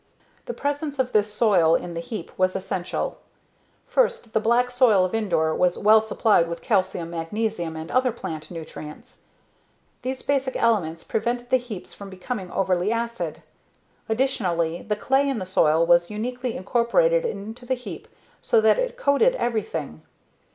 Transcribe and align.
The 0.47 0.55
presence 0.55 0.97
of 0.97 1.11
this 1.11 1.31
soil 1.31 1.75
in 1.75 1.93
the 1.93 1.99
heap 1.99 2.31
was 2.35 2.55
essential. 2.55 3.19
First, 3.85 4.33
the 4.33 4.39
black 4.39 4.71
soil 4.71 5.05
of 5.05 5.13
Indore 5.13 5.53
was 5.53 5.77
well 5.77 6.01
supplied 6.01 6.47
with 6.47 6.59
calcium, 6.63 7.11
magnesium, 7.11 7.75
and 7.77 7.91
other 7.91 8.11
plant 8.11 8.49
nutrients. 8.49 9.21
These 10.01 10.23
basic 10.23 10.55
elements 10.55 11.03
prevented 11.03 11.51
the 11.51 11.57
heaps 11.57 11.93
from 11.93 12.09
becoming 12.09 12.49
overly 12.49 12.91
acid. 12.91 13.43
Additionally, 14.09 14.81
the 14.81 14.95
clay 14.95 15.29
in 15.29 15.37
the 15.37 15.45
soil 15.45 15.85
was 15.85 16.09
uniquely 16.09 16.57
incorporated 16.57 17.23
into 17.23 17.67
the 17.67 17.75
heap 17.75 18.07
so 18.41 18.59
that 18.59 18.79
it 18.79 18.97
coated 18.97 19.35
everything. 19.35 20.01